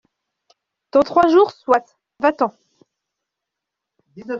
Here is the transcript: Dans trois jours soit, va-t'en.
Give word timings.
Dans 0.91 1.03
trois 1.03 1.27
jours 1.27 1.51
soit, 1.51 1.85
va-t'en. 2.19 2.51